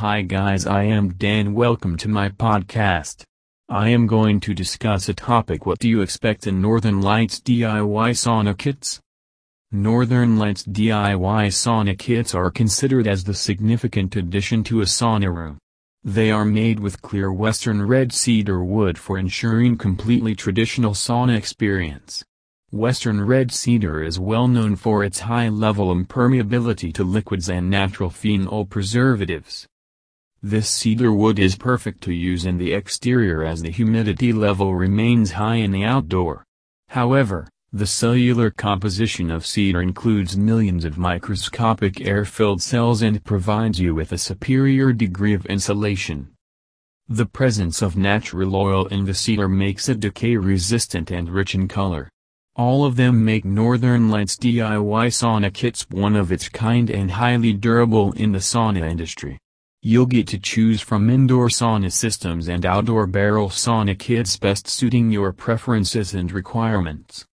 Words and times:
Hi 0.00 0.20
guys 0.20 0.66
I 0.66 0.82
am 0.82 1.14
Dan 1.14 1.54
welcome 1.54 1.96
to 1.96 2.08
my 2.10 2.28
podcast. 2.28 3.22
I 3.70 3.88
am 3.88 4.06
going 4.06 4.40
to 4.40 4.52
discuss 4.52 5.08
a 5.08 5.14
topic 5.14 5.64
what 5.64 5.78
do 5.78 5.88
you 5.88 6.02
expect 6.02 6.46
in 6.46 6.60
Northern 6.60 7.00
Lights 7.00 7.40
DIY 7.40 8.10
sauna 8.10 8.58
kits? 8.58 9.00
Northern 9.72 10.36
Lights 10.36 10.64
DIY 10.64 11.46
sauna 11.48 11.98
kits 11.98 12.34
are 12.34 12.50
considered 12.50 13.06
as 13.06 13.24
the 13.24 13.32
significant 13.32 14.14
addition 14.16 14.62
to 14.64 14.82
a 14.82 14.84
sauna 14.84 15.34
room. 15.34 15.56
They 16.04 16.30
are 16.30 16.44
made 16.44 16.78
with 16.78 17.00
clear 17.00 17.32
western 17.32 17.80
red 17.80 18.12
cedar 18.12 18.62
wood 18.62 18.98
for 18.98 19.16
ensuring 19.16 19.78
completely 19.78 20.34
traditional 20.34 20.92
sauna 20.92 21.38
experience. 21.38 22.22
Western 22.70 23.24
red 23.24 23.50
cedar 23.50 24.02
is 24.02 24.20
well 24.20 24.46
known 24.46 24.76
for 24.76 25.02
its 25.02 25.20
high 25.20 25.48
level 25.48 25.90
impermeability 25.90 26.92
to 26.92 27.02
liquids 27.02 27.48
and 27.48 27.70
natural 27.70 28.10
phenol 28.10 28.66
preservatives. 28.66 29.66
This 30.48 30.70
cedar 30.70 31.12
wood 31.12 31.40
is 31.40 31.56
perfect 31.56 32.02
to 32.02 32.12
use 32.12 32.46
in 32.46 32.56
the 32.56 32.72
exterior 32.72 33.42
as 33.42 33.62
the 33.62 33.70
humidity 33.72 34.32
level 34.32 34.76
remains 34.76 35.32
high 35.32 35.56
in 35.56 35.72
the 35.72 35.82
outdoor. 35.82 36.44
However, 36.90 37.48
the 37.72 37.84
cellular 37.84 38.52
composition 38.52 39.32
of 39.32 39.44
cedar 39.44 39.82
includes 39.82 40.36
millions 40.36 40.84
of 40.84 40.98
microscopic 40.98 42.00
air-filled 42.00 42.62
cells 42.62 43.02
and 43.02 43.24
provides 43.24 43.80
you 43.80 43.92
with 43.92 44.12
a 44.12 44.18
superior 44.18 44.92
degree 44.92 45.34
of 45.34 45.46
insulation. 45.46 46.28
The 47.08 47.26
presence 47.26 47.82
of 47.82 47.96
natural 47.96 48.54
oil 48.54 48.86
in 48.86 49.04
the 49.04 49.14
cedar 49.14 49.48
makes 49.48 49.88
it 49.88 49.98
decay-resistant 49.98 51.10
and 51.10 51.28
rich 51.28 51.56
in 51.56 51.66
color. 51.66 52.08
All 52.54 52.84
of 52.84 52.94
them 52.94 53.24
make 53.24 53.44
Northern 53.44 54.10
Lights 54.10 54.36
DIY 54.36 55.08
sauna 55.08 55.52
kits 55.52 55.90
one 55.90 56.14
of 56.14 56.30
its 56.30 56.48
kind 56.48 56.88
and 56.88 57.10
highly 57.10 57.52
durable 57.52 58.12
in 58.12 58.30
the 58.30 58.38
sauna 58.38 58.88
industry. 58.88 59.40
You'll 59.88 60.06
get 60.06 60.26
to 60.28 60.38
choose 60.40 60.80
from 60.80 61.08
indoor 61.08 61.46
sauna 61.46 61.92
systems 61.92 62.48
and 62.48 62.66
outdoor 62.66 63.06
barrel 63.06 63.50
sauna 63.50 63.96
kits 63.96 64.36
best 64.36 64.66
suiting 64.66 65.12
your 65.12 65.32
preferences 65.32 66.12
and 66.12 66.32
requirements. 66.32 67.24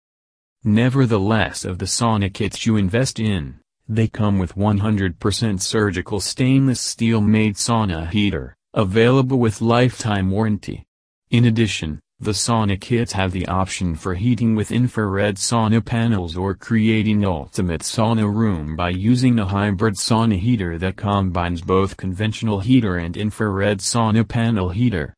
Nevertheless 0.62 1.64
of 1.64 1.78
the 1.78 1.86
sauna 1.86 2.30
kits 2.30 2.66
you 2.66 2.76
invest 2.76 3.18
in, 3.18 3.60
they 3.88 4.06
come 4.06 4.38
with 4.38 4.54
100% 4.54 5.62
surgical 5.62 6.20
stainless 6.20 6.78
steel 6.78 7.22
made 7.22 7.54
sauna 7.54 8.10
heater, 8.10 8.54
available 8.74 9.38
with 9.38 9.62
lifetime 9.62 10.30
warranty. 10.30 10.84
In 11.30 11.46
addition, 11.46 12.01
the 12.22 12.30
sauna 12.30 12.80
kits 12.80 13.14
have 13.14 13.32
the 13.32 13.48
option 13.48 13.96
for 13.96 14.14
heating 14.14 14.54
with 14.54 14.70
infrared 14.70 15.34
sauna 15.34 15.84
panels 15.84 16.36
or 16.36 16.54
creating 16.54 17.24
ultimate 17.24 17.80
sauna 17.80 18.32
room 18.32 18.76
by 18.76 18.90
using 18.90 19.40
a 19.40 19.44
hybrid 19.44 19.94
sauna 19.94 20.38
heater 20.38 20.78
that 20.78 20.94
combines 20.94 21.62
both 21.62 21.96
conventional 21.96 22.60
heater 22.60 22.96
and 22.96 23.16
infrared 23.16 23.78
sauna 23.78 24.26
panel 24.26 24.68
heater. 24.68 25.12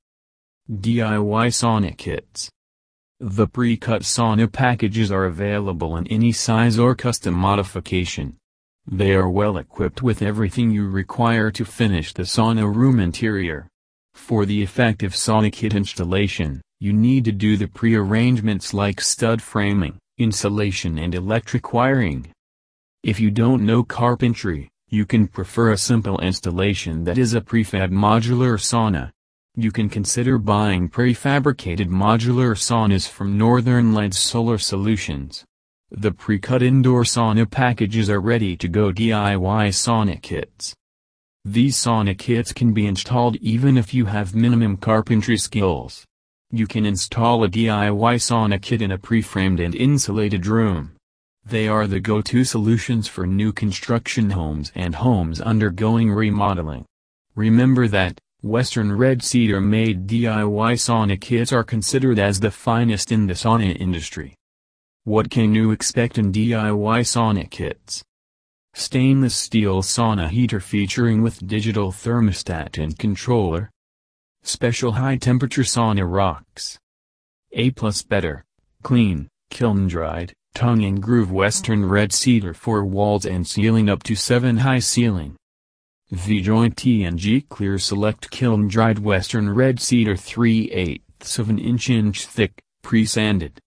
DIY 0.72 1.48
sauna 1.52 1.94
kits 1.94 2.48
The 3.20 3.48
pre-cut 3.48 4.00
sauna 4.00 4.50
packages 4.50 5.12
are 5.12 5.26
available 5.26 5.98
in 5.98 6.06
any 6.06 6.32
size 6.32 6.78
or 6.78 6.94
custom 6.94 7.34
modification. 7.34 8.38
They 8.86 9.12
are 9.12 9.28
well 9.28 9.58
equipped 9.58 10.02
with 10.02 10.22
everything 10.22 10.70
you 10.70 10.88
require 10.88 11.50
to 11.50 11.66
finish 11.66 12.14
the 12.14 12.22
sauna 12.22 12.74
room 12.74 12.98
interior. 12.98 13.68
For 14.14 14.46
the 14.46 14.62
effective 14.62 15.12
sauna 15.12 15.52
kit 15.52 15.74
installation, 15.74 16.62
you 16.80 16.92
need 16.92 17.24
to 17.24 17.32
do 17.32 17.56
the 17.56 17.66
pre-arrangements 17.66 18.74
like 18.74 19.00
stud 19.00 19.40
framing, 19.40 19.98
insulation 20.18 20.98
and 20.98 21.14
electric 21.14 21.72
wiring. 21.72 22.26
If 23.02 23.20
you 23.20 23.30
don't 23.30 23.64
know 23.64 23.82
carpentry, 23.82 24.70
you 24.88 25.06
can 25.06 25.28
prefer 25.28 25.72
a 25.72 25.78
simple 25.78 26.20
installation 26.20 27.04
that 27.04 27.18
is 27.18 27.34
a 27.34 27.40
prefab 27.40 27.90
modular 27.90 28.58
sauna. 28.58 29.10
You 29.56 29.70
can 29.70 29.88
consider 29.88 30.38
buying 30.38 30.88
prefabricated 30.88 31.88
modular 31.88 32.56
saunas 32.56 33.08
from 33.08 33.38
Northern 33.38 33.92
Lights 33.92 34.18
Solar 34.18 34.58
Solutions. 34.58 35.44
The 35.90 36.12
pre-cut 36.12 36.62
indoor 36.62 37.04
sauna 37.04 37.48
packages 37.48 38.10
are 38.10 38.20
ready 38.20 38.56
to 38.56 38.68
go 38.68 38.90
DIY 38.90 39.68
sauna 39.68 40.20
kits. 40.20 40.74
These 41.44 41.76
sauna 41.76 42.18
kits 42.18 42.52
can 42.52 42.72
be 42.72 42.86
installed 42.86 43.36
even 43.36 43.76
if 43.76 43.94
you 43.94 44.06
have 44.06 44.34
minimum 44.34 44.76
carpentry 44.76 45.36
skills. 45.36 46.04
You 46.54 46.68
can 46.68 46.86
install 46.86 47.42
a 47.42 47.48
DIY 47.48 48.14
sauna 48.20 48.62
kit 48.62 48.80
in 48.80 48.92
a 48.92 48.96
pre-framed 48.96 49.58
and 49.58 49.74
insulated 49.74 50.46
room. 50.46 50.92
They 51.44 51.66
are 51.66 51.88
the 51.88 51.98
go-to 51.98 52.44
solutions 52.44 53.08
for 53.08 53.26
new 53.26 53.52
construction 53.52 54.30
homes 54.30 54.70
and 54.76 54.94
homes 54.94 55.40
undergoing 55.40 56.12
remodeling. 56.12 56.84
Remember 57.34 57.88
that, 57.88 58.20
Western 58.42 58.92
Red 58.92 59.24
Cedar 59.24 59.60
made 59.60 60.06
DIY 60.06 60.74
sauna 60.74 61.20
kits 61.20 61.52
are 61.52 61.64
considered 61.64 62.20
as 62.20 62.38
the 62.38 62.52
finest 62.52 63.10
in 63.10 63.26
the 63.26 63.34
sauna 63.34 63.76
industry. 63.76 64.36
What 65.02 65.30
can 65.30 65.56
you 65.56 65.72
expect 65.72 66.18
in 66.18 66.30
DIY 66.30 67.00
sauna 67.00 67.50
kits? 67.50 68.04
Stainless 68.74 69.34
steel 69.34 69.82
sauna 69.82 70.30
heater 70.30 70.60
featuring 70.60 71.20
with 71.20 71.44
digital 71.48 71.90
thermostat 71.90 72.80
and 72.80 72.96
controller, 72.96 73.70
Special 74.46 74.92
high 74.92 75.16
temperature 75.16 75.62
sauna 75.62 76.04
rocks. 76.06 76.78
A 77.52 77.70
plus 77.70 78.02
better, 78.02 78.44
clean, 78.82 79.26
kiln 79.48 79.88
dried, 79.88 80.34
tongue 80.54 80.84
and 80.84 81.02
groove 81.02 81.32
western 81.32 81.86
red 81.86 82.12
cedar 82.12 82.52
for 82.52 82.84
walls 82.84 83.24
and 83.24 83.46
ceiling 83.46 83.88
up 83.88 84.02
to 84.02 84.14
7 84.14 84.58
high 84.58 84.80
ceiling. 84.80 85.34
V-joint 86.10 86.76
T 86.76 87.04
and 87.04 87.18
G 87.18 87.40
clear 87.40 87.78
select 87.78 88.30
kiln 88.30 88.68
dried 88.68 88.98
western 88.98 89.48
red 89.48 89.80
cedar 89.80 90.14
3 90.14 90.70
eighths 90.72 91.38
of 91.38 91.48
an 91.48 91.58
inch 91.58 91.88
inch 91.88 92.26
thick, 92.26 92.62
pre-sanded. 92.82 93.58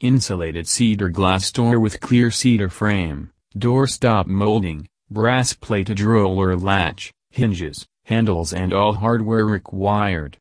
Insulated 0.00 0.68
cedar 0.68 1.08
glass 1.08 1.50
door 1.50 1.80
with 1.80 2.00
clear 2.00 2.30
cedar 2.30 2.68
frame, 2.68 3.30
door 3.56 3.86
stop 3.86 4.26
molding, 4.26 4.86
brass 5.10 5.54
plated 5.54 6.00
roller 6.00 6.54
latch, 6.54 7.10
hinges, 7.30 7.86
handles 8.04 8.52
and 8.52 8.72
all 8.72 8.94
hardware 8.94 9.44
required. 9.44 10.38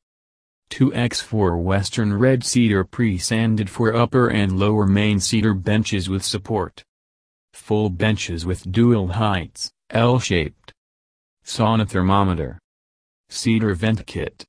2x4 0.72 1.62
Western 1.62 2.14
Red 2.14 2.44
Cedar 2.44 2.84
pre-sanded 2.84 3.70
for 3.70 3.94
upper 3.94 4.30
and 4.30 4.58
lower 4.58 4.86
main 4.86 5.20
cedar 5.20 5.54
benches 5.54 6.10
with 6.10 6.24
support. 6.24 6.84
Full 7.54 7.90
benches 7.90 8.46
with 8.46 8.72
dual 8.72 9.10
heights, 9.10 9.72
L-shaped. 9.90 10.74
Sauna 11.46 11.88
thermometer. 11.88 12.58
Cedar 13.30 13.74
vent 13.76 14.06
kit. 14.06 14.46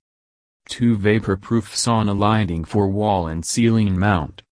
2 0.69 0.97
vapor-proof 0.97 1.75
sauna 1.75 2.17
lighting 2.17 2.65
for 2.65 2.87
wall 2.87 3.27
and 3.27 3.45
ceiling 3.45 3.99
mount. 3.99 4.43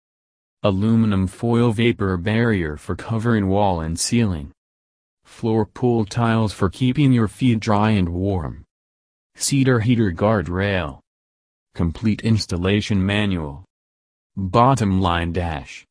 Aluminum 0.62 1.28
foil 1.28 1.70
vapor 1.70 2.16
barrier 2.16 2.76
for 2.76 2.96
covering 2.96 3.48
wall 3.48 3.80
and 3.80 3.98
ceiling. 3.98 4.50
Floor 5.30 5.64
pool 5.64 6.04
tiles 6.04 6.52
for 6.52 6.68
keeping 6.68 7.14
your 7.14 7.26
feet 7.26 7.60
dry 7.60 7.92
and 7.92 8.10
warm. 8.10 8.66
Cedar 9.36 9.80
heater 9.80 10.10
guard 10.10 10.50
rail. 10.50 11.00
Complete 11.74 12.20
installation 12.20 13.06
manual. 13.06 13.64
Bottom 14.36 15.00
line 15.00 15.32
dash. 15.32 15.86